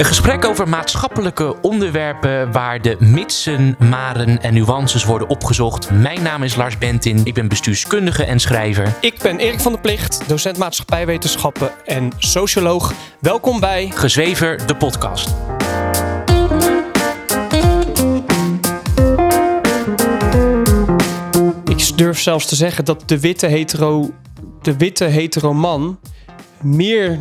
[0.00, 5.90] Een gesprek over maatschappelijke onderwerpen waar de mitsen, maren en nuances worden opgezocht.
[5.90, 8.96] Mijn naam is Lars Bentin, ik ben bestuurskundige en schrijver.
[9.00, 12.92] Ik ben Erik van der Plicht, docent maatschappijwetenschappen en socioloog.
[13.18, 15.34] Welkom bij Gezwever, de podcast.
[21.64, 24.10] Ik durf zelfs te zeggen dat de witte hetero,
[24.62, 25.98] de witte hetero man
[26.60, 27.18] meer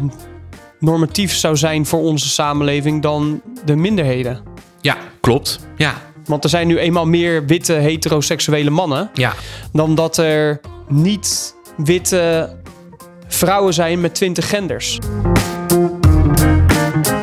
[0.79, 4.41] normatief zou zijn voor onze samenleving dan de minderheden.
[4.81, 5.59] Ja, klopt.
[5.77, 5.93] Ja,
[6.25, 9.33] Want er zijn nu eenmaal meer witte heteroseksuele mannen ja.
[9.73, 12.55] dan dat er niet witte
[13.27, 14.97] vrouwen zijn met 20 genders.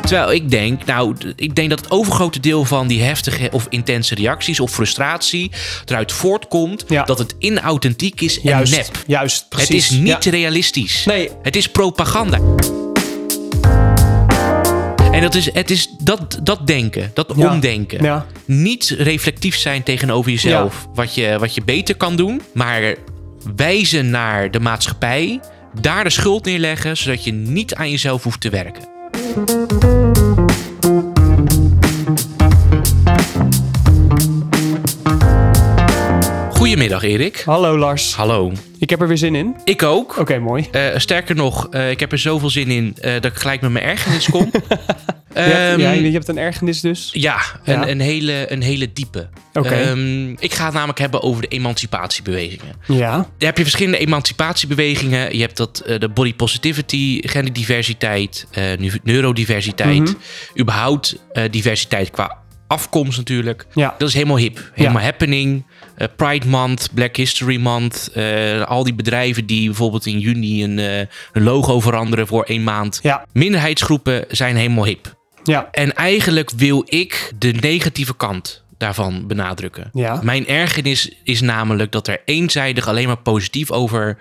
[0.01, 4.15] Terwijl ik denk, nou, ik denk dat het overgrote deel van die heftige of intense
[4.15, 5.51] reacties of frustratie
[5.85, 7.03] eruit voortkomt Ja.
[7.05, 8.91] dat het inauthentiek is en Juist, nep.
[9.07, 9.69] juist, precies.
[9.69, 10.31] Het is niet Ja.
[10.31, 11.05] realistisch.
[11.05, 11.31] Nee.
[11.43, 12.39] Het is propaganda.
[15.17, 17.53] En dat is, het is dat, dat denken, dat Ja.
[17.53, 18.05] omdenken.
[18.05, 18.27] Ja.
[18.45, 20.87] Niet reflectief zijn tegenover jezelf.
[20.95, 22.43] Wat, je, wat je beter kan doen.
[22.55, 22.95] Maar
[23.57, 25.41] wijzen naar de maatschappij.
[25.81, 26.97] Daar de schuld neerleggen.
[26.97, 28.85] Zodat je niet aan jezelf hoeft te werken.
[36.67, 37.43] Goedemiddag Erik.
[37.45, 38.53] Hallo Lars, Hallo.
[38.79, 39.57] ik heb er weer zin in.
[39.65, 40.19] Ik ook.
[40.19, 40.69] Oké, mooi.
[40.73, 43.71] Eh, sterker nog, eh, ik heb er zoveel zin in eh, dat ik gelijk met
[43.71, 44.51] mijn ergernis kom.
[45.35, 47.11] Je hebt, Ehm, ja, je hebt een ergernis dus.
[47.13, 47.89] ja, een, Ja.
[47.89, 49.29] Een, hele, een hele diepe.
[49.53, 49.69] Oké.
[49.69, 52.75] Ehm, ik ga het namelijk hebben over de emancipatiebewegingen.
[52.87, 55.37] Ja, Daar heb je verschillende emancipatiebewegingen.
[55.37, 58.47] Je hebt dat, de body positivity, genderdiversiteit,
[59.03, 59.99] neurodiversiteit.
[59.99, 60.61] Mhm.
[60.61, 61.17] Überhaupt
[61.51, 63.67] diversiteit qua afkomst natuurlijk.
[63.73, 63.95] ja.
[63.99, 64.71] Dat is helemaal hip.
[64.75, 65.65] Helemaal happening.
[65.97, 68.11] Eh, Pride Month, Black History Month.
[68.15, 70.99] eh, al die bedrijven die bijvoorbeeld in juni een, eh,
[71.33, 72.99] een logo veranderen voor één maand.
[73.03, 75.15] Ja, Minderheidsgroepen zijn helemaal hip.
[75.45, 79.91] ja, En eigenlijk wil ik de negatieve kant daarvan benadrukken.
[79.93, 80.21] ja.
[80.23, 84.19] Mijn ergernis is namelijk dat er eenzijdig alleen maar positief over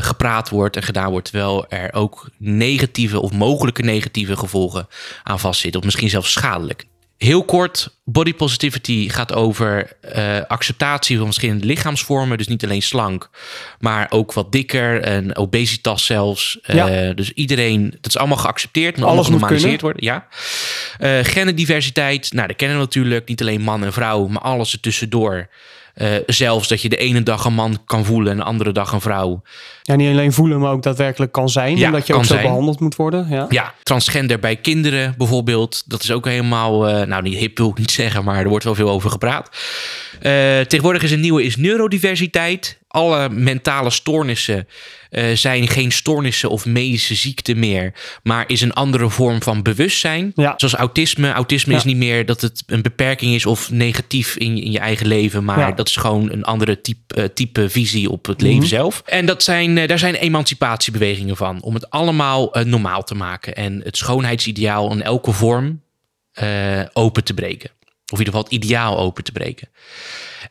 [0.00, 4.88] gepraat wordt en gedaan wordt, terwijl er ook negatieve of mogelijke negatieve gevolgen
[5.22, 6.84] aan vastzitten, of misschien zelfs schadelijk.
[7.18, 12.38] Heel kort, body positivity gaat over eh, acceptatie van verschillende lichaamsvormen.
[12.38, 13.30] Dus niet alleen slank,
[13.78, 16.58] maar ook wat dikker en obesitas zelfs.
[16.62, 20.04] Eh, dus iedereen, dat is allemaal geaccepteerd en Alles genormaliseerd worden.
[20.04, 20.26] Ja.
[20.98, 23.28] Eh genderdiversiteit, nou, dat kennen we natuurlijk.
[23.28, 25.48] Niet alleen man en vrouw, maar alles ertussendoor.
[25.98, 28.92] Eh zelfs dat je de ene dag een man kan voelen en de andere dag
[28.92, 29.42] een vrouw.
[29.82, 31.76] Ja, niet alleen voelen, maar ook daadwerkelijk kan zijn.
[31.76, 32.46] Ja, en dat je ook zo zijn.
[32.46, 33.26] behandeld moet worden.
[33.30, 33.46] Ja.
[33.48, 35.82] Ja, transgender bij kinderen bijvoorbeeld.
[35.86, 38.64] Dat is ook helemaal, eh, nou niet hip wil ik niet zeggen, maar er wordt
[38.64, 39.50] wel veel over gepraat.
[40.20, 42.78] Eh, tegenwoordig is een nieuwe is neurodiversiteit.
[42.98, 44.68] Alle mentale stoornissen
[45.10, 47.92] eh, zijn geen stoornissen of medische ziekten meer,
[48.22, 50.32] maar is een andere vorm van bewustzijn.
[50.34, 50.54] Ja.
[50.56, 51.32] Zoals autisme.
[51.32, 51.78] Autisme Ja.
[51.78, 55.06] is niet meer dat het een beperking is of negatief in, je- in je eigen
[55.06, 55.72] leven, maar Ja.
[55.72, 58.66] dat is gewoon een andere type, eh, type visie op het leven Mhm.
[58.66, 59.02] zelf.
[59.06, 63.80] En dat zijn, eh, daar zijn emancipatiebewegingen van, om het allemaal normaal te maken en
[63.84, 65.80] het schoonheidsideaal in elke vorm
[66.92, 67.70] open te breken.
[68.12, 69.68] Of in ieder geval het ideaal open te breken.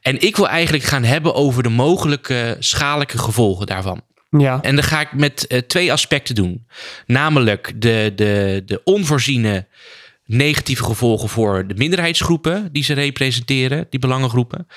[0.02, 4.02] En ik wil eigenlijk gaan hebben over de mogelijke schadelijke gevolgen daarvan.
[4.30, 4.62] Ja.
[4.62, 6.68] En dat ga ik met eh, twee aspecten doen.
[7.06, 9.66] Namelijk de, de, de onvoorziene
[10.26, 14.68] negatieve gevolgen voor de minderheidsgroepen die ze representeren, die belangengroepen.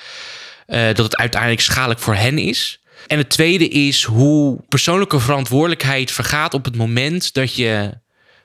[0.65, 2.81] Eh, dat het uiteindelijk schadelijk voor hen is.
[3.07, 7.99] En het tweede is hoe persoonlijke verantwoordelijkheid vergaat op het moment dat je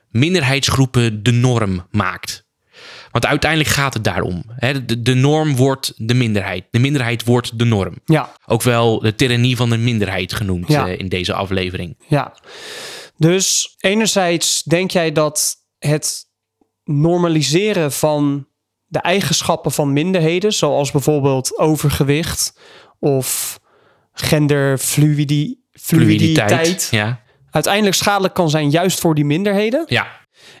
[0.09, 2.46] minderheidsgroepen de norm maakt.
[3.11, 4.43] Want uiteindelijk gaat het daarom.
[4.55, 4.85] Hè?
[4.85, 6.65] De, de norm wordt de minderheid.
[6.71, 7.93] De minderheid wordt de norm.
[8.05, 8.33] Ja.
[8.45, 10.87] Ook wel de tyrannie van de minderheid genoemd Ja.
[10.87, 11.97] eh, in deze aflevering.
[12.07, 12.33] Ja.
[13.17, 16.25] Dus enerzijds denk jij dat het
[16.83, 18.47] normaliseren van
[18.85, 22.59] de eigenschappen van minderheden, zoals bijvoorbeeld overgewicht
[22.99, 23.59] of
[24.11, 27.21] genderfluiditeit, fluiditeit, Ja.
[27.49, 29.83] uiteindelijk schadelijk kan zijn juist voor die minderheden.
[29.87, 30.07] ja,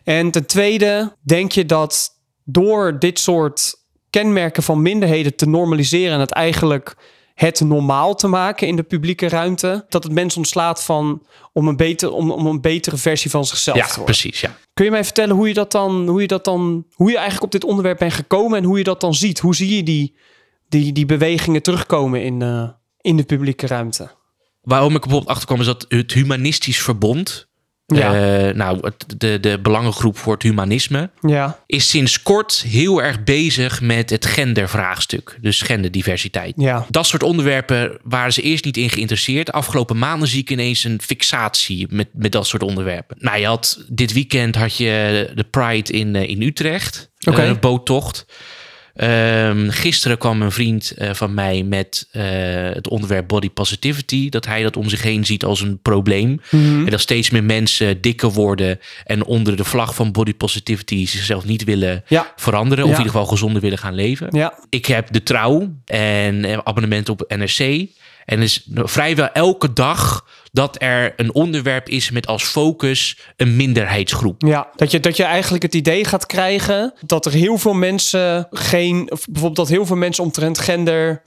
[0.03, 2.16] En ten tweede, denk je dat
[2.49, 3.75] door dit soort
[4.09, 6.95] kenmerken van minderheden te normaliseren en het eigenlijk
[7.33, 11.75] het normaal te maken in de publieke ruimte, dat het mensen ontslaat van om een,
[11.75, 14.05] beter, om, om een betere versie van zichzelf ja te worden.
[14.05, 14.41] precies.
[14.41, 14.57] Ja.
[14.73, 17.45] Kun je mij vertellen hoe je dat dan, hoe je dat dan, hoe je eigenlijk
[17.45, 19.39] op dit onderwerp bent gekomen en hoe je dat dan ziet?
[19.39, 20.15] Hoe zie je die,
[20.69, 22.69] die, die bewegingen terugkomen in, eh,
[23.01, 24.11] in de publieke ruimte?
[24.61, 27.46] Waarom ik bijvoorbeeld achterkwam is dat het humanistisch verbond
[27.95, 28.13] Ja.
[28.47, 33.81] eh, nou, de, de belangengroep voor het humanisme, Ja, is sinds kort heel erg bezig
[33.81, 35.37] met het gendervraagstuk.
[35.41, 36.53] Dus genderdiversiteit.
[36.57, 36.85] ja.
[36.89, 39.51] Dat soort onderwerpen waren ze eerst niet in geïnteresseerd.
[39.51, 43.17] Afgelopen maanden zie ik ineens een fixatie met, met dat soort onderwerpen.
[43.19, 47.09] Nou, je had, dit weekend had je de Pride in, eh, in Utrecht.
[47.27, 47.41] Oké.
[47.41, 48.25] Eh, een boottocht.
[48.97, 52.23] Ehm, gisteren kwam een vriend eh, van mij met eh,
[52.73, 54.29] het onderwerp body positivity.
[54.29, 56.41] Dat hij dat om zich heen ziet als een probleem.
[56.51, 56.79] Mhm.
[56.85, 61.45] En dat steeds meer mensen dikker worden en onder de vlag van body positivity zichzelf
[61.45, 62.33] niet willen Ja.
[62.35, 62.83] veranderen.
[62.83, 62.95] Of Ja.
[62.95, 64.27] in ieder geval gezonder willen gaan leven.
[64.31, 67.85] Ja, Ik heb de trouw en eh, abonnement op NRC.
[68.27, 74.41] En is vrijwel elke dag dat er een onderwerp is met als focus een minderheidsgroep.
[74.41, 74.67] ja.
[74.75, 79.11] Dat, je, dat je eigenlijk het idee gaat krijgen dat er heel veel mensen geen,
[79.11, 81.21] of bijvoorbeeld dat heel veel mensen omtrent gender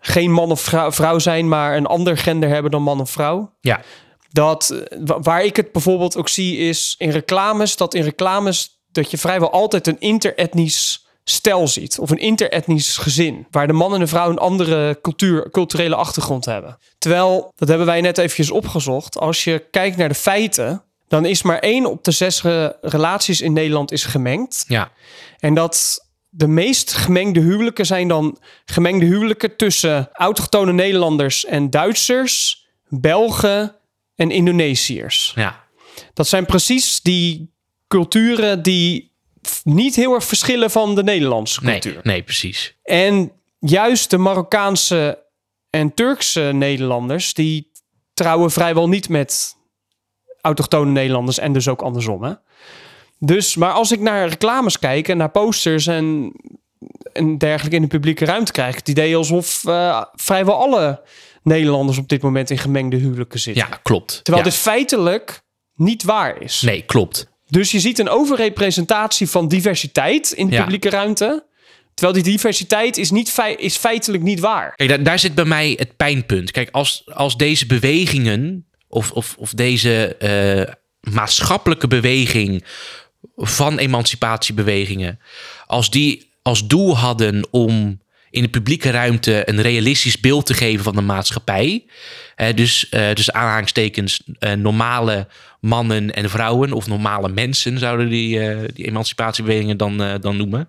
[0.00, 3.52] geen man of vrouw, zijn, maar een ander gender hebben dan man of vrouw.
[3.60, 3.80] Ja,
[4.30, 9.10] Dat wa- waar ik het bijvoorbeeld ook zie is in reclames, dat in reclames dat
[9.10, 14.00] je vrijwel altijd een interetnisch stel ziet of een interetnisch gezin, waar de man en
[14.00, 16.78] de vrouw een andere cultuur, culturele achtergrond hebben.
[16.98, 21.42] Terwijl, dat hebben wij net eventjes opgezocht, als je kijkt naar de feiten, dan is
[21.42, 24.64] maar één op de zes re- relaties in Nederland is gemengd.
[24.66, 24.90] ja,
[25.38, 32.66] En dat de meest gemengde huwelijken zijn dan gemengde huwelijken tussen autochtone Nederlanders en Duitsers,
[32.88, 33.76] Belgen
[34.14, 35.32] en Indonesiërs.
[35.34, 35.64] ja,
[36.14, 37.52] Dat zijn precies die
[37.88, 39.12] culturen die
[39.64, 42.00] niet heel erg verschillen van de Nederlandse nee, cultuur.
[42.02, 42.76] nee, precies.
[42.82, 45.24] En juist de Marokkaanse
[45.70, 47.70] en Turkse Nederlanders, die
[48.14, 49.56] trouwen vrijwel niet met
[50.40, 52.22] autochtone Nederlanders en dus ook andersom.
[52.22, 52.32] Hè?
[53.18, 56.32] Dus, maar als ik naar reclames kijk en naar posters en,
[57.12, 61.02] en dergelijke in de publieke ruimte, krijg ik het idee alsof eh, vrijwel alle
[61.42, 63.66] Nederlanders op dit moment in gemengde huwelijken zitten.
[63.68, 64.24] Ja, klopt.
[64.24, 64.50] Terwijl ja.
[64.50, 65.42] dit feitelijk
[65.74, 66.60] niet waar is.
[66.60, 67.28] Nee, klopt.
[67.48, 70.60] Dus je ziet een overrepresentatie van diversiteit in de Ja.
[70.60, 71.46] publieke ruimte.
[71.94, 74.74] Terwijl die diversiteit is, niet fei- is feitelijk niet waar.
[74.74, 76.50] Kijk, daar, daar zit bij mij het pijnpunt.
[76.50, 80.74] Kijk, als, als deze bewegingen of, of, of deze eh,
[81.14, 82.64] maatschappelijke beweging
[83.36, 85.18] van emancipatiebewegingen,
[85.66, 90.84] als die als doel hadden om in de publieke ruimte een realistisch beeld te geven
[90.84, 91.84] van de maatschappij.
[92.34, 95.26] Eh, dus, eh dus aanhalingstekens eh, normale
[95.60, 100.68] mannen en vrouwen, of normale mensen zouden die, eh, die emancipatiebewegingen dan, dan noemen.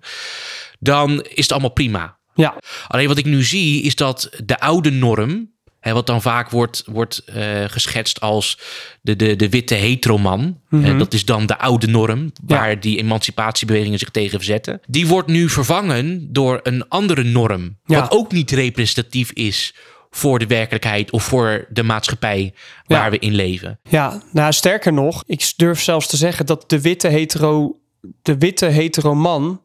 [0.79, 2.17] Dan is het allemaal prima.
[2.33, 2.57] Ja,
[2.87, 6.83] Alleen wat ik nu zie is dat de oude norm, hè, wat dan vaak wordt,
[6.85, 8.59] wordt eh, geschetst als
[9.01, 13.99] de, de, de witte heteroman, hè, dat is dan de oude norm waar die emancipatiebewegingen
[13.99, 17.99] zich tegen verzetten, die wordt nu vervangen door een andere norm, Ja.
[17.99, 19.75] wat ook niet representatief is
[20.11, 22.53] voor de werkelijkheid of voor de maatschappij
[22.85, 23.09] waar Ja.
[23.09, 23.79] we in leven.
[23.89, 27.79] ja, nou sterker nog, ik durf zelfs te zeggen dat de witte hetero,
[28.21, 29.61] de witte hetero man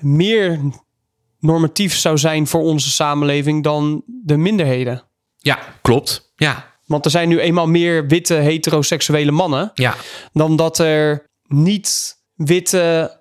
[0.00, 0.60] meer
[1.40, 5.02] normatief zou zijn voor onze samenleving dan de minderheden.
[5.38, 6.32] Ja, klopt.
[6.36, 9.94] Ja, Want er zijn nu eenmaal meer witte heteroseksuele mannen ja,
[10.32, 13.16] dan dat er niet witte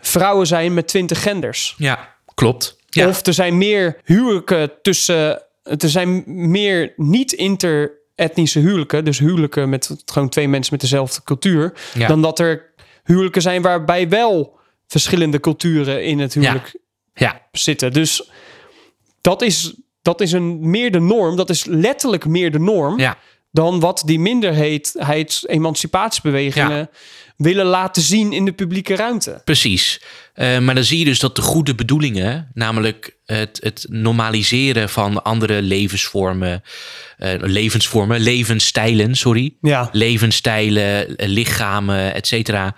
[0.00, 1.74] vrouwen zijn met twintig genders.
[1.78, 2.78] ja, klopt.
[2.88, 5.42] Ja, Of er zijn meer huwelijken tussen.
[5.62, 9.04] Er zijn meer niet-inter-etnische huwelijken.
[9.04, 11.72] Dus huwelijken met gewoon twee mensen met dezelfde cultuur.
[11.94, 12.08] Ja.
[12.08, 12.72] Dan dat er
[13.04, 16.76] huwelijken zijn waarbij wel verschillende culturen in het huwelijk
[17.14, 17.92] ja, zitten.
[17.92, 18.30] Dus
[19.20, 19.74] dat is,
[20.10, 21.36] dat is een meer de norm.
[21.36, 22.98] Dat is letterlijk meer de norm.
[22.98, 23.16] ja.
[23.52, 26.90] Dan wat die minderheids emancipatiebewegingen
[27.36, 29.40] willen laten zien in de publieke ruimte.
[29.44, 30.00] Precies.
[30.34, 35.22] Eh, maar dan zie je dus dat de goede bedoelingen, namelijk het, het normaliseren van
[35.22, 36.62] andere levensvormen,
[37.18, 42.74] eh, levensvormen, levensstijlen, sorry, Ja, levensstijlen, eh, lichamen, et cetera,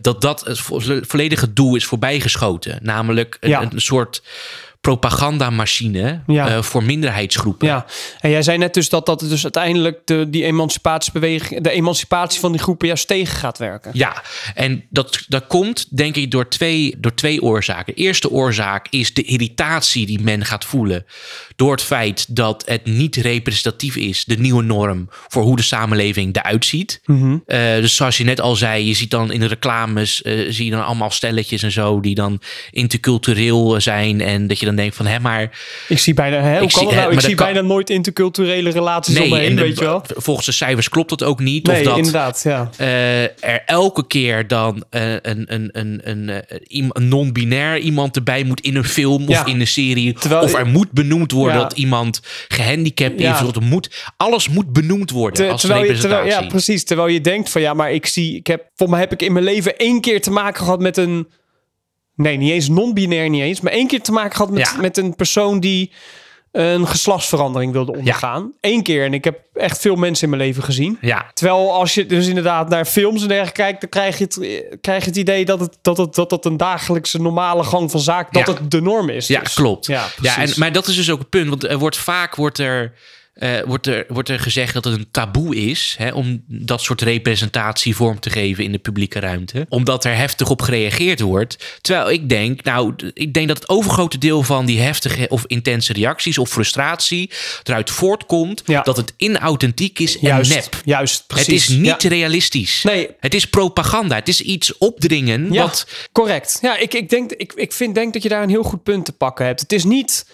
[0.00, 2.78] dat dat het vo- volledige doel is voorbijgeschoten.
[2.82, 3.62] Namelijk een, Ja.
[3.62, 4.22] een soort
[4.88, 6.48] propagandamachine Ja.
[6.48, 7.66] eh, voor minderheidsgroepen.
[7.68, 7.86] Ja,
[8.20, 12.52] en jij zei net dus dat dat dus uiteindelijk de, die emancipatiebeweging, de emancipatie van
[12.52, 13.90] die groepen juist tegen gaat werken.
[13.94, 14.22] Ja,
[14.54, 17.94] en dat, dat komt denk ik door twee, door twee oorzaken.
[17.94, 21.04] De eerste oorzaak is de irritatie die men gaat voelen
[21.56, 26.36] door het feit dat het niet representatief is, de nieuwe norm voor hoe de samenleving
[26.36, 27.00] eruit ziet.
[27.46, 30.64] Eh, dus zoals je net al zei, je ziet dan in de reclames, eh, zie
[30.64, 32.40] je dan allemaal stelletjes en zo die dan
[32.70, 35.58] intercultureel zijn en dat je dan denk van, hè, maar...
[35.88, 37.12] Ik zie bijna, hè, Ik zie- hè, nou?
[37.12, 40.02] Ik zie kan- bijna nooit interculturele relaties om me heen, en de- weet je wel?
[40.16, 41.66] volgens de cijfers klopt dat ook niet.
[41.66, 42.70] Nee, of dat inderdaad, ja.
[42.76, 48.44] eh, er elke keer dan eh, een, een, een, een, eh, een non-binair iemand erbij
[48.44, 49.40] moet in een film Ja.
[49.40, 50.12] of in een serie.
[50.12, 51.62] Terwijl- of er moet benoemd worden Ja.
[51.62, 53.34] dat iemand gehandicapt Ja.
[53.40, 53.46] is.
[53.46, 56.44] Of er moet, alles moet benoemd worden als terwijl je, terwijl, representatie.
[56.44, 56.84] ja, precies.
[56.84, 59.32] Terwijl je denkt van ja, maar ik zie, ik heb, volgens mij heb ik in
[59.32, 61.28] mijn leven één keer te maken gehad met een,
[62.18, 64.80] nee, niet eens non-binair, niet eens, maar één keer te maken gehad met, Ja.
[64.80, 65.92] met een persoon die
[66.52, 68.52] een geslachtsverandering wilde ondergaan.
[68.60, 69.04] Eén keer.
[69.04, 70.98] En ik heb echt veel mensen in mijn leven gezien.
[71.00, 74.78] ja, Terwijl als je dus inderdaad naar films en dergelijke kijkt, dan krijg je het,
[74.80, 78.00] krijg je het idee dat het, dat, het, dat het een dagelijkse normale gang van
[78.00, 78.62] zaken, dat Ja.
[78.62, 79.26] het de norm is.
[79.26, 79.54] ja dus.
[79.54, 79.86] klopt.
[79.86, 80.54] Ja, Ja, precies.
[80.54, 81.48] en, maar dat is dus ook het punt.
[81.48, 82.92] Want er wordt vaak wordt er,
[83.38, 87.00] eh, wordt er, wordt er gezegd dat het een taboe is hè, om dat soort
[87.02, 89.66] representatie vorm te geven in de publieke ruimte.
[89.68, 91.78] Omdat er heftig op gereageerd wordt.
[91.80, 95.92] Terwijl ik denk, nou, ik denk dat het overgrote deel van die heftige of intense
[95.92, 97.30] reacties of frustratie
[97.62, 98.82] eruit voortkomt Ja.
[98.82, 100.80] dat het inauthentiek is en juist, nep.
[100.84, 101.46] juist, precies.
[101.46, 102.08] Het is niet Ja.
[102.08, 102.82] realistisch.
[102.82, 103.08] Nee.
[103.20, 104.14] Het is propaganda.
[104.14, 106.58] Het is iets opdringen Ja, wat correct.
[106.62, 109.04] Ja, ik, ik, denk, ik, ik vind, denk dat je daar een heel goed punt
[109.04, 109.60] te pakken hebt.
[109.60, 110.26] Het is niet...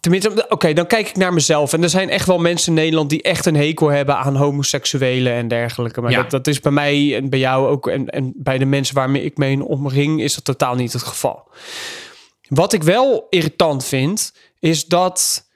[0.00, 1.72] Tenminste, oké, dan kijk ik naar mezelf.
[1.72, 5.32] En er zijn echt wel mensen in Nederland die echt een hekel hebben aan homoseksuelen
[5.32, 6.00] en dergelijke.
[6.00, 6.22] Maar Ja.
[6.22, 7.88] dat, dat is bij mij en bij jou ook.
[7.88, 11.50] En, en bij de mensen waarmee ik mee omring, is dat totaal niet het geval.
[12.48, 15.46] Wat ik wel irritant vind, is dat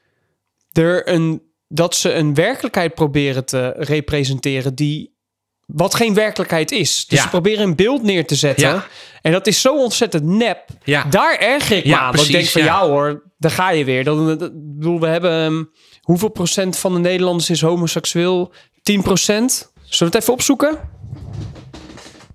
[0.72, 5.11] er een dat ze een werkelijkheid proberen te representeren die
[5.66, 7.04] wat geen werkelijkheid is.
[7.06, 7.24] Dus Ja.
[7.24, 8.68] ze proberen een beeld neer te zetten.
[8.68, 8.86] Ja.
[9.22, 10.64] En dat is zo ontzettend nep.
[10.84, 11.04] Ja.
[11.04, 12.14] Daar erger ik me Ja, aan.
[12.14, 12.66] Want ik denk van ja.
[12.66, 14.04] ja hoor, daar ga je weer.
[14.04, 15.64] Dan, bedoel, we hebben ehm,
[16.00, 18.52] hoeveel procent van de Nederlanders is homoseksueel?
[18.82, 19.72] 10 procent.
[19.84, 20.78] Zullen we het even opzoeken?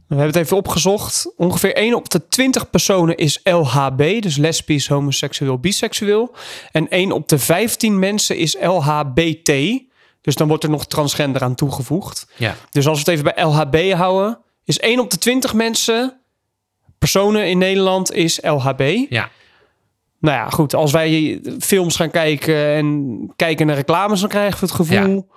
[0.08, 1.34] We hebben het even opgezocht.
[1.38, 6.36] Ongeveer 1 op de 20 personen is LHB, dus lesbisch, homoseksueel, biseksueel.
[6.72, 9.52] En 1 op de 15 mensen is LHBT.
[10.28, 12.28] Dus dan wordt er nog transgender aan toegevoegd.
[12.36, 16.20] ja, Dus als we het even bij LHB houden, is 1 op de 20 mensen,
[17.00, 18.82] personen in Nederland, is LHB.
[19.10, 19.30] ja,
[20.20, 24.66] Nou ja, goed, als wij films gaan kijken en kijken naar reclames, dan krijgen we
[24.66, 25.28] het gevoel,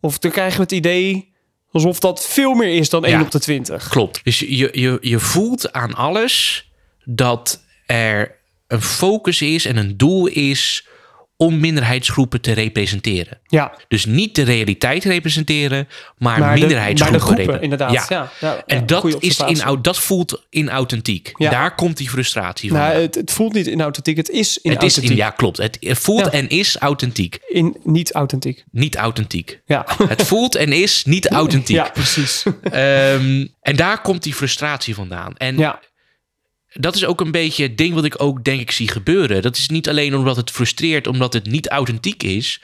[0.00, 1.32] of dan krijgen we het idee
[1.72, 3.20] alsof dat veel meer is dan 1 Ja.
[3.22, 3.88] op de 20.
[3.88, 4.24] Klopt.
[4.24, 6.68] Dus je, je, je voelt aan alles
[7.04, 10.86] dat er een focus is en een doel is
[11.40, 13.38] om minderheidsgroepen te representeren.
[13.46, 17.18] Ja, Dus niet de realiteit representeren, maar, maar de, minderheidsgroepen.
[17.20, 17.92] maar de groepen, repre- inderdaad.
[17.92, 18.04] Ja.
[18.08, 18.30] Ja.
[18.40, 21.32] Ja, En dat, is inhoud, dat voelt inauthentiek.
[21.36, 21.50] Ja.
[21.50, 22.78] Daar komt die frustratie van.
[22.78, 25.10] Nou, het, het voelt niet inauthentiek, het is het is inauthentiek.
[25.10, 25.56] in, ja, klopt.
[25.56, 27.38] Het voelt en is authentiek.
[27.48, 28.64] In, niet authentiek.
[28.70, 29.60] Niet authentiek.
[29.66, 29.86] Ja.
[30.08, 31.76] Het voelt en is niet authentiek.
[31.76, 32.42] Ja, precies.
[32.62, 35.36] Ehm, en daar komt die frustratie vandaan.
[35.36, 35.80] En ja,
[36.72, 39.42] dat is ook een beetje het ding wat ik ook denk ik zie gebeuren.
[39.42, 42.62] Dat is niet alleen omdat het frustreert, omdat het niet authentiek is.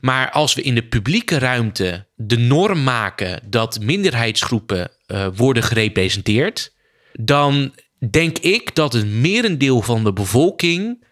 [0.00, 6.72] Maar als we in de publieke ruimte de norm maken dat minderheidsgroepen eh, worden gerepresenteerd,
[7.12, 7.74] dan
[8.10, 11.04] denk ik dat het merendeel van de bevolking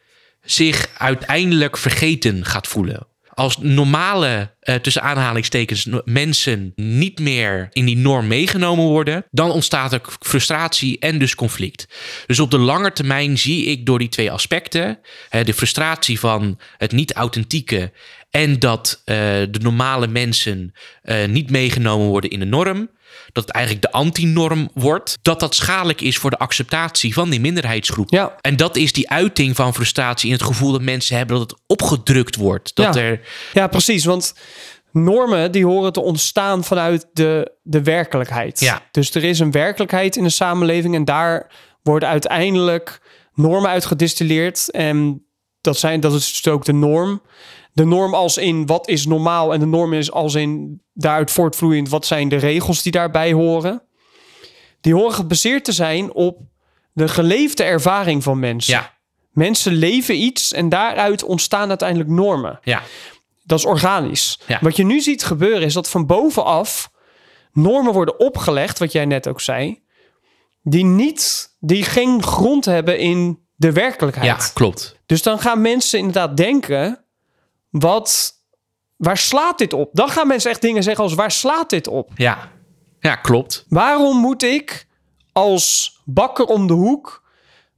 [0.42, 3.06] zich uiteindelijk vergeten gaat voelen.
[3.40, 9.92] Als normale, eh, tussen aanhalingstekens, mensen niet meer in die norm meegenomen worden, dan ontstaat
[9.92, 11.88] er frustratie en dus conflict.
[12.26, 14.98] Dus op de lange termijn zie ik door die twee aspecten,
[15.44, 17.92] de frustratie van het niet authentieke
[18.30, 19.16] en dat eh,
[19.50, 22.90] de normale mensen eh, niet meegenomen worden in de norm,
[23.32, 27.40] dat het eigenlijk de antinorm wordt, dat dat schadelijk is voor de acceptatie van die
[27.40, 28.10] minderheidsgroep.
[28.10, 28.36] ja.
[28.40, 31.60] En dat is die uiting van frustratie in het gevoel dat mensen hebben dat het
[31.66, 32.74] opgedrukt wordt.
[32.74, 33.00] Dat Ja.
[33.00, 33.20] er.
[33.52, 34.04] Ja, precies.
[34.04, 34.34] Want
[34.92, 38.60] normen die horen te ontstaan vanuit de, de werkelijkheid.
[38.60, 38.82] Ja.
[38.90, 41.50] Dus er is een werkelijkheid in de samenleving en daar
[41.82, 43.00] worden uiteindelijk
[43.34, 44.70] normen uit gedistilleerd.
[44.70, 45.24] En
[45.60, 47.22] dat, zijn, dat is dus ook de norm.
[47.80, 51.88] De norm als in wat is normaal en de norm is als in daaruit voortvloeiend
[51.88, 53.82] wat zijn de regels die daarbij horen.
[54.80, 56.38] Die horen gebaseerd te zijn op
[56.92, 58.74] de geleefde ervaring van mensen.
[58.74, 58.98] Ja,
[59.30, 62.58] Mensen leven iets en daaruit ontstaan uiteindelijk normen.
[62.62, 62.82] ja,
[63.44, 64.40] Dat is organisch.
[64.46, 64.58] Ja.
[64.60, 66.90] Wat je nu ziet gebeuren is dat van bovenaf
[67.52, 69.82] normen worden opgelegd, wat jij net ook zei,
[70.62, 74.26] die niet, die geen grond hebben in de werkelijkheid.
[74.26, 75.00] ja, klopt.
[75.06, 77.04] Dus dan gaan mensen inderdaad denken,
[77.70, 78.34] wat,
[78.96, 79.90] waar slaat dit op?
[79.92, 82.10] Dan gaan mensen echt dingen zeggen als, waar slaat dit op?
[82.14, 82.50] Ja,
[83.00, 83.64] ja klopt.
[83.68, 84.86] Waarom moet ik
[85.32, 87.22] als bakker om de hoek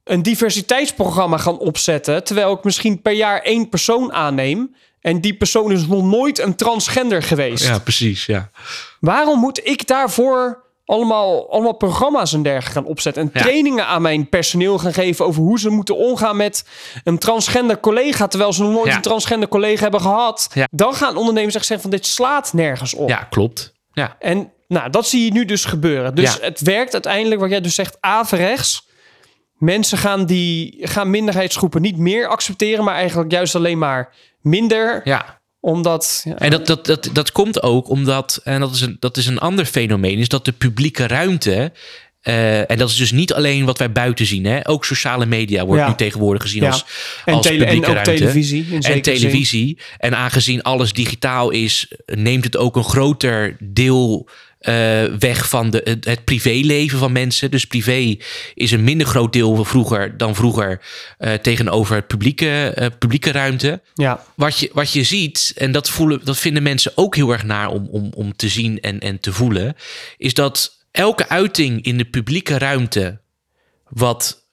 [0.05, 5.73] een diversiteitsprogramma gaan opzetten, terwijl ik misschien per jaar één persoon aanneem en die persoon
[5.73, 7.65] is nog nooit een transgender geweest?
[7.65, 8.27] Ja, precies.
[8.27, 8.51] Ja,
[9.01, 13.23] Waarom moet ik daarvoor allemaal, allemaal programma's en dergelijke gaan opzetten.
[13.23, 13.41] En Ja.
[13.41, 16.65] trainingen aan mijn personeel gaan geven over hoe ze moeten omgaan met
[17.05, 18.27] een transgender collega.
[18.27, 18.97] Terwijl ze nog nooit Ja.
[18.97, 20.51] een transgender collega hebben gehad.
[20.55, 20.69] Ja.
[20.71, 23.09] Dan gaan ondernemers echt zeggen van dit slaat nergens op.
[23.09, 23.73] Ja, klopt.
[23.93, 26.15] Ja, En nou, dat zie je nu dus gebeuren.
[26.15, 28.91] Dus het werkt uiteindelijk, wat jij dus zegt, averechts.
[29.59, 35.01] Mensen gaan, die, gaan minderheidsgroepen niet meer accepteren, maar eigenlijk juist alleen maar minder.
[35.05, 35.41] ja.
[35.65, 36.23] Omdat.
[36.25, 39.27] ja, En dat, dat, dat, dat komt ook omdat, en dat is, een, dat is
[39.27, 41.73] een ander fenomeen, is dat de publieke ruimte.
[42.23, 44.45] eh, en dat is dus niet alleen wat wij buiten zien.
[44.45, 44.69] Hè?
[44.69, 45.89] Ook sociale media wordt Ja.
[45.89, 46.71] nu tegenwoordig gezien Ja.
[46.71, 46.85] als,
[47.25, 48.15] en, als en publieke ook ruimte.
[48.15, 48.67] televisie.
[48.71, 49.03] In En zin.
[49.03, 49.79] televisie.
[49.99, 54.29] En aangezien alles digitaal is, neemt het ook een groter deel
[54.63, 57.51] eh, weg van de, het, het privéleven van mensen.
[57.51, 58.17] Dus privé
[58.55, 60.81] is een minder groot deel van vroeger dan vroeger
[61.19, 63.81] eh, tegenover het publieke, eh, publieke ruimte.
[63.95, 67.45] Ja, Wat je, wat je ziet, en dat, voelen, dat vinden mensen ook heel erg
[67.45, 69.77] naar om, om, om te zien en, en te voelen,
[70.17, 73.21] is dat elke uiting in de publieke ruimte
[73.89, 74.47] wat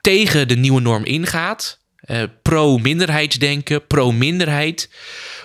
[0.00, 1.78] tegen de nieuwe norm ingaat,
[2.42, 4.90] pro-minderheidsdenken, pro-minderheid,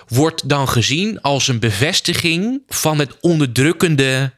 [0.08, 4.32] wordt dan gezien als een bevestiging van het onderdrukkende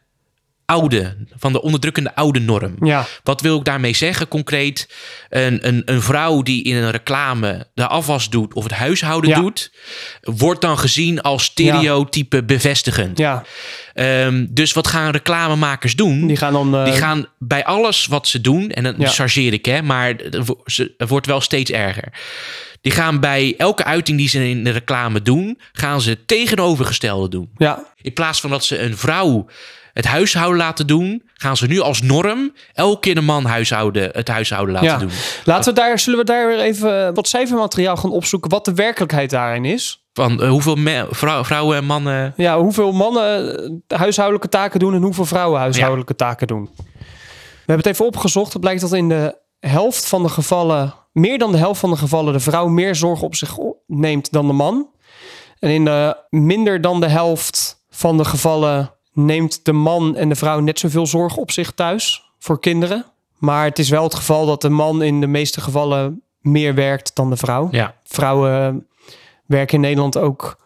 [0.72, 2.74] oude, van de onderdrukkende oude norm.
[2.80, 4.88] ja, Wat wil ik daarmee zeggen concreet?
[5.30, 9.40] Een, een, een vrouw die in een reclame de afwas doet of het huishouden Ja.
[9.40, 9.72] doet,
[10.20, 13.18] wordt dan gezien als stereotype bevestigend.
[13.18, 13.42] ja.
[13.94, 16.26] Ehm, dus wat gaan reclamemakers doen?
[16.26, 16.74] Die gaan dan.
[16.74, 19.08] eh, Die gaan bij alles wat ze doen, en dan Ja.
[19.08, 20.14] chargeer ik, hè, maar
[20.96, 22.12] het wordt wel steeds erger.
[22.80, 27.28] Die gaan bij elke uiting die ze in de reclame doen, gaan ze het tegenovergestelde
[27.28, 27.50] doen.
[27.56, 29.46] Ja, In plaats van dat ze een vrouw
[29.98, 34.28] het huishouden laten doen, gaan ze nu als norm elke keer een man huishouden, het
[34.28, 34.98] huishouden laten ja.
[34.98, 35.10] doen.
[35.44, 39.30] Laten we daar, zullen we daar weer even wat cijfermateriaal gaan opzoeken, wat de werkelijkheid
[39.30, 40.04] daarin is?
[40.12, 42.32] Van eh, hoeveel me- vrou- vrouwen en mannen.
[42.36, 46.70] Ja, hoeveel mannen eh, huishoudelijke taken doen en hoeveel vrouwen huishoudelijke taken doen.
[46.74, 48.52] We hebben het even opgezocht.
[48.52, 51.96] Het blijkt dat in de helft van de gevallen, meer dan de helft van de
[51.96, 54.90] gevallen, de vrouw meer zorg op zich neemt dan de man.
[55.58, 60.34] En in de minder dan de helft van de gevallen neemt de man en de
[60.34, 63.04] vrouw net zoveel zorg op zich thuis voor kinderen.
[63.38, 67.14] Maar het is wel het geval dat de man in de meeste gevallen meer werkt
[67.14, 67.68] dan de vrouw.
[67.70, 68.86] Ja, Vrouwen
[69.46, 70.58] werken in Nederland ook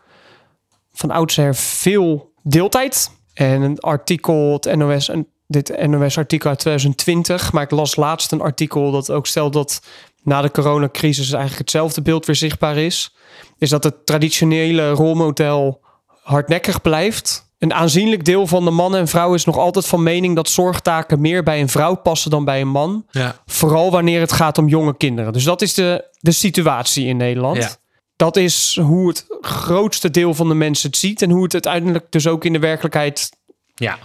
[0.92, 3.10] van oudsher veel deeltijd.
[3.34, 8.40] En een artikel, het NOS, en dit NOS-artikel uit 2020, maar ik las laatst een
[8.40, 9.82] artikel dat ook stelt dat
[10.22, 13.14] na de coronacrisis eigenlijk hetzelfde beeld weer zichtbaar is.
[13.58, 15.80] Is dat het traditionele rolmodel
[16.22, 17.51] hardnekkig blijft.
[17.62, 21.20] Een aanzienlijk deel van de mannen en vrouwen is nog altijd van mening dat zorgtaken
[21.20, 23.06] meer bij een vrouw passen dan bij een man.
[23.10, 25.32] ja, Vooral wanneer het gaat om jonge kinderen.
[25.32, 27.56] Dus dat is de, de situatie in Nederland.
[27.56, 27.70] Ja.
[28.16, 31.22] Dat is hoe het grootste deel van de mensen het ziet.
[31.22, 33.30] En hoe het uiteindelijk dus ook in de werkelijkheid
[33.74, 33.98] ja.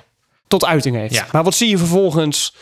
[0.48, 1.14] tot uiting heeft.
[1.14, 1.28] Ja.
[1.32, 2.54] Maar wat zie je vervolgens?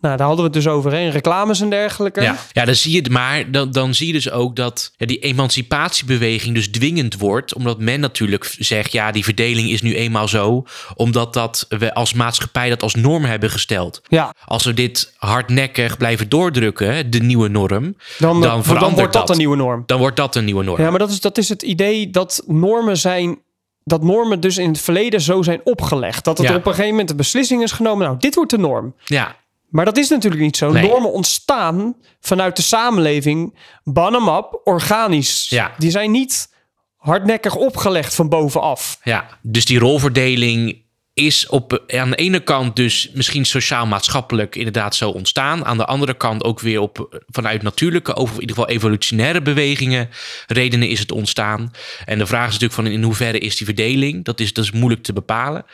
[0.00, 0.92] Nou, daar hadden we het dus over.
[0.92, 1.08] Hè?
[1.08, 2.20] Reclames en dergelijke.
[2.22, 3.08] Ja, ja dan zie je het.
[3.10, 7.54] Maar dan, dan zie je dus ook dat ja, die emancipatiebeweging dus dwingend wordt.
[7.54, 10.64] Omdat men natuurlijk zegt, ja, die verdeling is nu eenmaal zo.
[10.94, 14.00] Omdat dat we als maatschappij dat als norm hebben gesteld.
[14.08, 19.12] Ja, Als we dit hardnekkig blijven doordrukken, de nieuwe norm, dan, Dan dan, wordt dat,
[19.12, 19.30] dat.
[19.30, 19.82] een nieuwe norm.
[19.86, 20.80] dan wordt dat een nieuwe norm.
[20.80, 23.38] Ja, maar dat is, dat is het idee dat normen zijn.
[23.84, 26.24] Dat normen dus in het verleden zo zijn opgelegd.
[26.24, 26.54] Dat het Ja.
[26.54, 28.06] op een gegeven moment de beslissing is genomen.
[28.06, 28.94] Nou, dit wordt de norm.
[29.04, 29.36] ja.
[29.68, 30.72] Maar dat is natuurlijk niet zo.
[30.72, 30.88] Nee.
[30.88, 35.48] Normen ontstaan vanuit de samenleving, bottom-up, organisch.
[35.48, 35.74] Ja.
[35.78, 36.54] Die zijn niet
[36.96, 38.98] hardnekkig opgelegd van bovenaf.
[39.02, 45.10] Ja, dus die rolverdeling is op, aan de ene kant dus misschien sociaal-maatschappelijk inderdaad zo
[45.10, 45.64] ontstaan.
[45.64, 50.08] Aan de andere kant ook weer op, vanuit natuurlijke, of in ieder geval evolutionaire bewegingen,
[50.46, 51.70] redenen is het ontstaan.
[52.04, 54.24] En de vraag is natuurlijk van in hoeverre is die verdeling?
[54.24, 55.64] Dat is, dat is moeilijk te bepalen.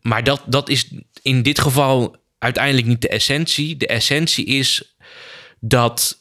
[0.00, 0.90] Maar dat, dat is
[1.22, 3.76] in dit geval uiteindelijk niet de essentie.
[3.76, 4.96] De essentie is
[5.60, 6.18] dat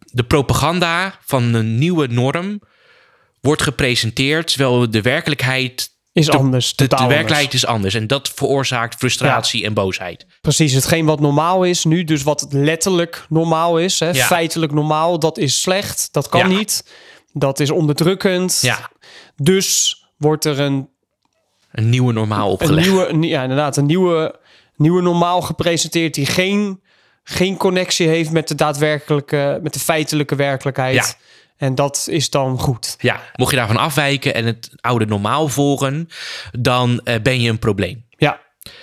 [0.00, 2.60] de propaganda van een nieuwe norm
[3.40, 6.74] wordt gepresenteerd, terwijl de werkelijkheid Is de, anders.
[6.76, 7.54] de, werkelijkheid anders.
[7.54, 7.94] is anders.
[7.94, 10.26] En dat veroorzaakt frustratie en boosheid.
[10.40, 14.24] Precies, hetgeen wat normaal is nu, dus wat letterlijk normaal is, hè, Ja.
[14.26, 16.56] feitelijk normaal, dat is slecht, dat kan Ja.
[16.56, 16.90] niet,
[17.32, 18.58] dat is onderdrukkend.
[18.62, 18.90] Ja,
[19.36, 20.88] Dus wordt er een,
[21.72, 22.86] een nieuwe normaal een opgelegd.
[22.88, 24.39] nieuwe, een- ja, inderdaad, een nieuwe,
[24.80, 26.80] nieuwe normaal gepresenteerd die geen,
[27.24, 30.94] geen connectie heeft met de daadwerkelijke, met de feitelijke werkelijkheid.
[30.94, 31.04] Ja.
[31.56, 32.94] En dat is dan goed.
[32.98, 36.08] Ja, mocht je daarvan afwijken en het oude normaal volgen,
[36.58, 38.04] dan eh, ben je een probleem.
[38.16, 38.40] Ja.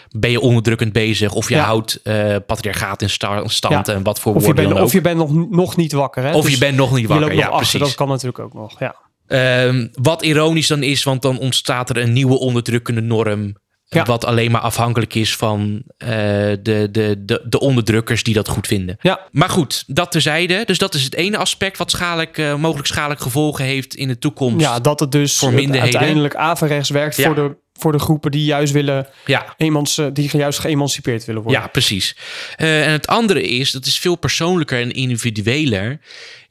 [0.10, 1.64] Ben je onderdrukkend bezig of je Ja.
[1.64, 3.94] houdt eh, patriarchaat in sta- stand Ja.
[3.94, 6.24] en wat voor Of je, woorden bent, dan of je bent nog, nog niet wakker.
[6.24, 6.34] Hè?
[6.36, 7.34] Of Dus je bent nog niet je wakker.
[7.34, 7.80] Ja, achter, precies.
[7.80, 8.80] dat kan natuurlijk ook nog.
[8.80, 8.96] Ja.
[9.28, 13.56] Ehm, wat ironisch dan is, want dan ontstaat er een nieuwe onderdrukkende norm
[13.90, 14.04] Ja.
[14.04, 18.68] Wat alleen maar afhankelijk is van eh, de, de, de, de onderdrukkers die dat goed
[18.68, 18.98] vinden.
[19.02, 19.20] Ja.
[19.32, 20.64] Maar goed, dat terzijde.
[20.66, 24.18] Dus dat is het ene aspect wat schadelijk, eh, mogelijk schadelijk gevolgen heeft in de
[24.18, 24.60] toekomst.
[24.66, 25.82] Ja, dat het dus Voor minderheden.
[26.00, 27.26] uiteindelijk averechts werkt Ja.
[27.26, 29.54] voor, de, voor de groepen die juist willen ja.
[29.58, 31.62] emanci- die juist geëmancipeerd willen worden.
[31.62, 32.16] Ja, precies.
[32.56, 36.00] Eh, en het andere is, dat is veel persoonlijker en individueler,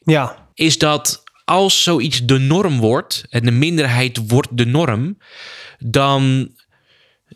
[0.04, 5.18] Ja, is dat als zoiets de norm wordt en de minderheid wordt de norm,
[5.78, 6.50] dan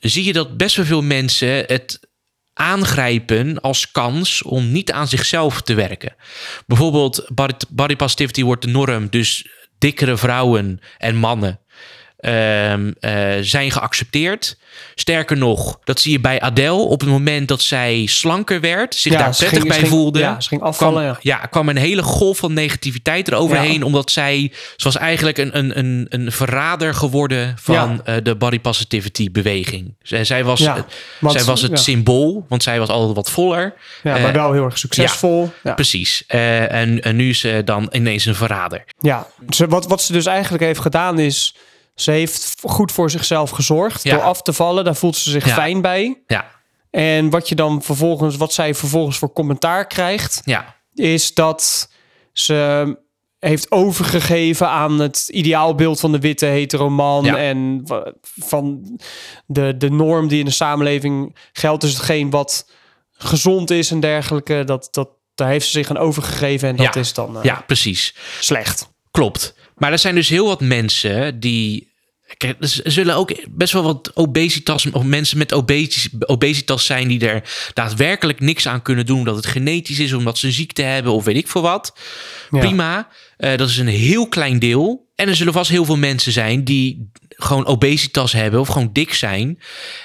[0.00, 2.08] zie je dat best wel veel mensen het
[2.52, 6.14] aangrijpen als kans om niet aan zichzelf te werken.
[6.66, 9.46] Bijvoorbeeld body, body positivity wordt de norm, dus
[9.78, 11.60] dikkere vrouwen en mannen
[12.20, 14.56] ehm, eh, zijn geaccepteerd.
[14.94, 19.12] Sterker nog, dat zie je bij Adele op het moment dat zij slanker werd, zich
[19.12, 20.18] Ja, daar prettig ging- bij ging- voelde.
[20.18, 21.38] ja, ze ging afvallen, kwam, ja.
[21.40, 25.78] ja, kwam een hele golf van negativiteit eroverheen, omdat zij, ze was eigenlijk een, een,
[25.78, 29.94] een, een verrader geworden van eh, de body positivity beweging.
[30.02, 30.60] Zij, zij was,
[31.18, 33.74] want- zij was het symbool, want zij was altijd wat voller.
[34.02, 35.50] ja Eh, maar wel heel erg succesvol.
[35.74, 36.24] Precies.
[36.26, 38.84] En, en nu is ze dan ineens een verrader.
[39.00, 39.26] ja.
[39.50, 41.54] Ze, wat, wat ze dus eigenlijk heeft gedaan is...
[42.00, 44.14] Ze heeft goed voor zichzelf gezorgd Ja.
[44.14, 44.84] door af te vallen.
[44.84, 45.54] Daar voelt ze zich Ja.
[45.54, 46.22] fijn bij.
[46.26, 46.50] Ja,
[46.90, 51.90] En wat je dan vervolgens, wat zij vervolgens voor commentaar krijgt, ja, is dat
[52.32, 52.98] ze
[53.38, 57.36] heeft overgegeven aan het ideaalbeeld van de witte hetero man Ja.
[57.36, 57.82] en
[58.38, 58.98] van
[59.46, 61.80] de, de norm die in de samenleving geldt.
[61.82, 62.70] Dus hetgeen wat
[63.12, 67.00] gezond is en dergelijke, dat, dat, daar heeft ze zich aan overgegeven en dat Ja.
[67.00, 68.14] is dan eh, ja, precies.
[68.40, 68.88] slecht.
[69.10, 69.54] Klopt.
[69.76, 71.88] Maar er zijn dus heel wat mensen die.
[72.36, 75.52] Kijk, er zullen ook best wel wat obesitas of mensen met
[76.26, 79.18] obesitas, zijn die er daadwerkelijk niks aan kunnen doen.
[79.18, 81.98] Omdat het genetisch is, omdat ze een ziekte hebben of weet ik veel wat.
[82.50, 82.58] Ja.
[82.58, 83.08] Prima.
[83.36, 85.08] Eh, dat is een heel klein deel.
[85.14, 89.14] En er zullen vast heel veel mensen zijn die gewoon obesitas hebben of gewoon dik
[89.14, 89.58] zijn.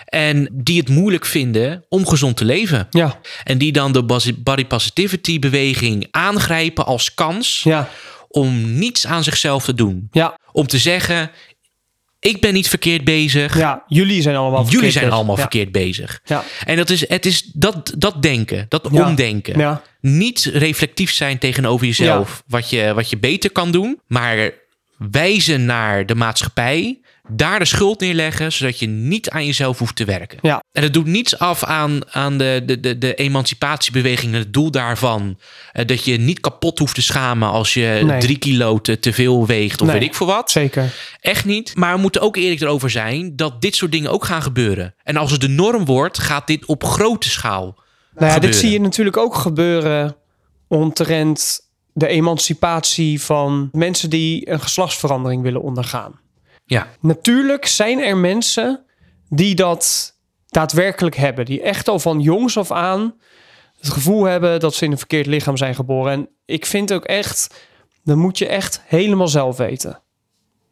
[0.05, 2.87] En die het moeilijk vinden om gezond te leven.
[2.89, 7.89] Ja, En die dan de body positivity beweging aangrijpen als kans ja,
[8.27, 10.07] om niets aan zichzelf te doen.
[10.11, 11.31] ja, Om te zeggen,
[12.25, 13.57] ik ben niet verkeerd bezig.
[13.57, 13.83] ja.
[13.87, 15.17] Jullie zijn allemaal Jullie verkeerd zijn bezig.
[15.17, 15.41] allemaal ja.
[15.41, 16.21] verkeerd bezig.
[16.25, 16.43] Ja.
[16.65, 19.07] En dat is, het is dat, dat denken, dat Ja.
[19.07, 19.59] omdenken.
[19.59, 19.81] Ja.
[20.01, 23.99] Niet reflectief zijn tegenover jezelf, wat, je, wat je beter kan doen.
[24.07, 24.51] Maar
[25.11, 30.05] wijzen naar de maatschappij, daar de schuld neerleggen, zodat je niet aan jezelf hoeft te
[30.05, 30.39] werken.
[30.41, 30.63] Ja.
[30.71, 34.71] En het doet niets af aan, aan de, de, de, de emancipatiebeweging en het doel
[34.71, 35.37] daarvan.
[35.71, 38.19] eh, dat je niet kapot hoeft te schamen als je Nee.
[38.19, 39.99] drie kilo te, te veel weegt of Nee.
[39.99, 40.51] weet ik veel wat.
[40.51, 40.93] Zeker.
[41.21, 41.75] Echt niet.
[41.75, 44.95] Maar we moeten ook eerlijk erover zijn dat dit soort dingen ook gaan gebeuren.
[45.03, 47.83] En als het de norm wordt, gaat dit op grote schaal
[48.15, 50.15] Nou ja, dit zie je natuurlijk ook gebeuren
[50.67, 51.59] omtrent
[51.93, 56.19] de emancipatie van mensen die een geslachtsverandering willen ondergaan.
[56.65, 58.85] Ja, Natuurlijk zijn er mensen
[59.29, 60.13] die dat
[60.47, 63.15] daadwerkelijk hebben, die echt al van jongs af aan
[63.79, 66.11] het gevoel hebben dat ze in een verkeerd lichaam zijn geboren.
[66.11, 67.55] En ik vind ook echt,
[68.03, 70.01] dat moet je echt helemaal zelf weten.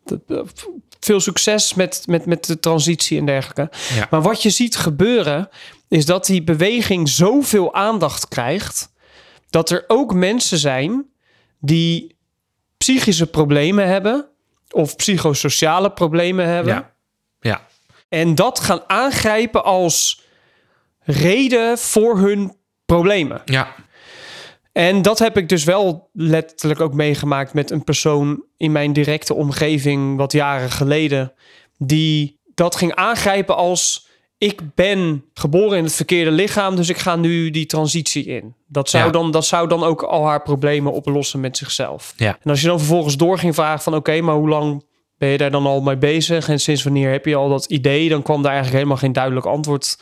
[0.06, 0.68] Dat-
[1.00, 3.70] Veel succes met, met, met de transitie en dergelijke.
[3.96, 4.08] Ja.
[4.10, 5.50] Maar wat je ziet gebeuren,
[5.88, 8.92] is dat die beweging zoveel aandacht krijgt,
[9.50, 11.06] dat er ook mensen zijn
[11.60, 12.18] die
[12.78, 14.28] psychische problemen hebben
[14.74, 16.74] of psychosociale problemen hebben.
[16.74, 16.92] ja,
[17.40, 17.62] ja,
[18.10, 20.22] En dat gaan aangrijpen als
[21.00, 22.56] reden voor hun
[22.86, 23.42] problemen.
[23.46, 23.76] ja,
[24.72, 29.34] En dat heb ik dus wel letterlijk ook meegemaakt met een persoon in mijn directe
[29.34, 31.34] omgeving wat jaren geleden.
[31.78, 34.08] Die dat ging aangrijpen als
[34.44, 38.56] ik ben geboren in het verkeerde lichaam, dus ik ga nu die transitie in.
[38.68, 39.12] Dat zou, Ja.
[39.12, 42.14] dan, dat zou dan ook al haar problemen oplossen met zichzelf.
[42.18, 44.86] ja, En als je dan vervolgens door ging vragen van oké, maar hoe lang
[45.18, 46.50] ben je daar dan al mee bezig?
[46.50, 48.10] En sinds wanneer heb je al dat idee?
[48.10, 49.98] Dan kwam daar eigenlijk helemaal geen duidelijk antwoord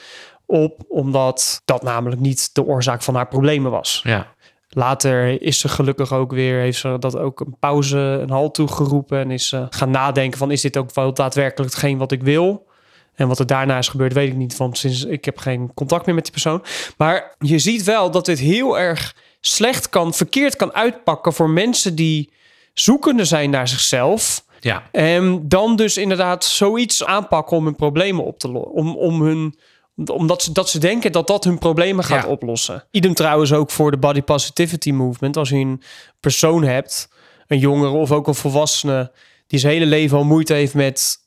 [0.45, 4.01] op, omdat dat namelijk niet de oorzaak van haar problemen was.
[4.03, 4.33] ja,
[4.69, 9.19] Later is ze gelukkig ook weer, heeft ze dat ook een pauze, een halt toegeroepen
[9.19, 12.69] en is ze gaan nadenken van is dit ook wel daadwerkelijk hetgeen wat ik wil?
[13.15, 16.05] En wat er daarna is gebeurd, weet ik niet, want sinds ik heb geen contact
[16.05, 16.63] meer met die persoon.
[16.97, 21.95] Maar je ziet wel dat dit heel erg slecht kan, verkeerd kan uitpakken voor mensen
[21.95, 22.29] die
[22.73, 24.45] zoekende zijn naar zichzelf.
[24.59, 28.71] ja, En dan dus inderdaad zoiets aanpakken om hun problemen op te lossen.
[28.73, 29.59] Om, om hun,
[30.05, 32.29] omdat ze, dat ze denken dat dat hun problemen gaat Ja.
[32.29, 32.83] oplossen.
[32.91, 35.37] Idem trouwens ook voor de body positivity movement.
[35.37, 35.81] Als je een
[36.19, 37.09] persoon hebt,
[37.47, 39.11] een jongere of ook een volwassene...
[39.47, 41.17] die zijn hele leven al moeite heeft met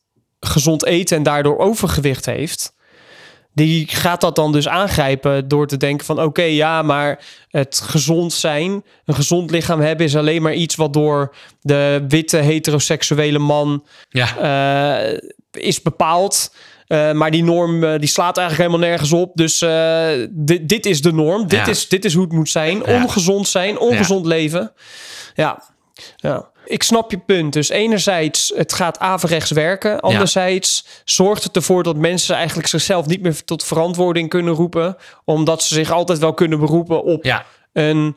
[0.47, 1.17] gezond eten...
[1.17, 2.73] en daardoor overgewicht heeft...
[3.55, 8.33] Die gaat dat dan dus aangrijpen door te denken van oké, ja, maar het gezond
[8.33, 13.85] zijn, een gezond lichaam hebben is alleen maar iets wat door de witte heteroseksuele man
[14.09, 15.19] ja, eh,
[15.51, 16.55] is bepaald.
[16.89, 19.31] Uh, maar die norm uh, die slaat eigenlijk helemaal nergens op.
[19.35, 21.49] Dus uh, dit, dit is de norm.
[21.49, 21.67] Dit, ja.
[21.67, 22.83] is, dit is hoe het moet zijn.
[22.87, 23.03] Ja.
[23.03, 24.29] Ongezond zijn, ongezond ja.
[24.29, 24.73] leven.
[25.35, 25.63] Ja.
[26.17, 26.53] Ja.
[26.65, 27.53] Ik snap je punt.
[27.53, 30.01] Dus enerzijds, het gaat averechts werken.
[30.01, 34.97] Anderzijds zorgt het ervoor dat mensen eigenlijk zichzelf niet meer tot verantwoording kunnen roepen.
[35.25, 38.17] Omdat ze zich altijd wel kunnen beroepen op een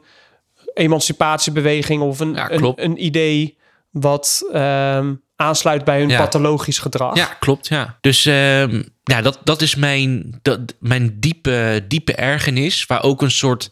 [0.74, 3.58] emancipatiebeweging of een, een, een, idee
[3.92, 7.16] wat um, aansluit bij hun pathologisch gedrag.
[7.16, 7.68] Ja, klopt.
[7.68, 7.98] Ja.
[8.02, 8.72] Dus uh,
[9.04, 12.86] ja, dat, dat is mijn, dat, mijn diepe, diepe ergernis.
[12.86, 13.70] Waar ook een soort,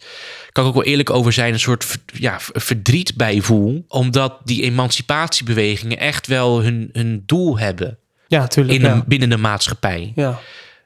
[0.51, 3.85] kan ik ook wel eerlijk over zijn, een soort ja, verdriet bij voel.
[3.87, 7.97] Omdat die emancipatiebewegingen echt wel hun, hun doel hebben.
[8.27, 8.81] Ja, natuurlijk.
[8.81, 10.11] In binnen de maatschappij.
[10.15, 10.39] Ja.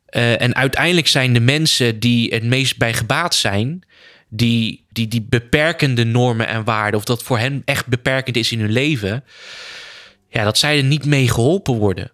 [0.09, 3.83] Uh, en uiteindelijk zijn de mensen die het meest bij gebaat zijn,
[4.29, 8.59] die, die, die beperkende normen en waarden, of dat voor hen echt beperkend is in
[8.59, 9.23] hun leven,
[10.29, 12.11] ja, dat zij er niet mee geholpen worden.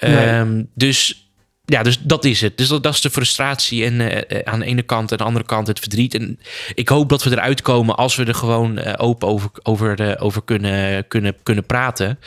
[0.00, 0.38] Nee.
[0.38, 1.28] Um, dus
[1.66, 2.58] ja, dus dat is het.
[2.58, 5.24] Dus dat, dat is de frustratie en uh, aan de ene kant en aan de
[5.24, 6.14] andere kant het verdriet.
[6.14, 6.40] En
[6.74, 10.12] ik hoop dat we eruit komen als we er gewoon uh, open over, over, uh,
[10.18, 12.18] over kunnen, kunnen, kunnen praten.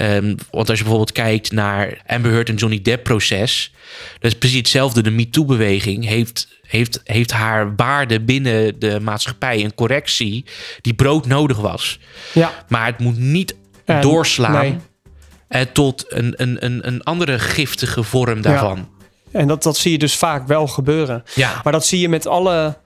[0.00, 3.72] Um, want als je bijvoorbeeld kijkt naar Amber Heard en Johnny Depp proces,
[4.18, 5.02] dat is precies hetzelfde.
[5.02, 10.44] De MeToo-beweging heeft, heeft, heeft haar waarde binnen de maatschappij een correctie
[10.80, 11.98] die broodnodig was.
[12.32, 12.64] Ja.
[12.68, 13.54] Maar het moet niet
[13.84, 14.52] en, doorslaan.
[14.52, 14.78] Nee
[15.54, 18.76] eh, tot een, een, een, een andere giftige vorm daarvan.
[18.76, 19.38] Ja.
[19.40, 21.22] En dat, dat zie je dus vaak wel gebeuren.
[21.34, 21.60] Ja.
[21.64, 22.76] Maar dat zie je met alle.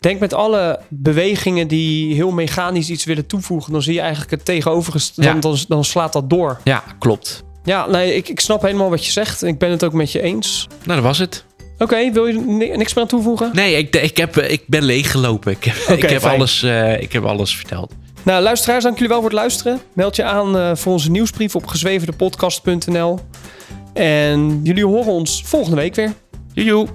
[0.00, 4.44] Denk met alle bewegingen die heel mechanisch iets willen toevoegen, dan zie je eigenlijk het
[4.44, 5.30] tegenovergestelde.
[5.30, 5.40] Ja.
[5.40, 6.60] Dan, dan slaat dat door.
[6.64, 7.44] Ja, klopt.
[7.64, 9.42] Ja, nee, ik, ik snap helemaal wat je zegt.
[9.42, 10.66] Ik ben het ook met je eens.
[10.84, 11.44] Nou, dat was het.
[11.78, 12.40] Oké, wil je
[12.76, 13.50] niks meer aan toevoegen?
[13.52, 15.52] Nee, ik, ik, heb, ik ben leeggelopen.
[15.52, 17.92] Ik heb, okay, ik heb, alles, uh, ik heb alles verteld.
[18.28, 19.80] Nou, luisteraars, dank jullie wel voor het luisteren.
[19.92, 23.18] Meld je aan uh, voor onze nieuwsbrief op gezwevendepodcast.nl.
[23.92, 26.12] En jullie horen ons volgende week weer.
[26.52, 26.86] Joejoe.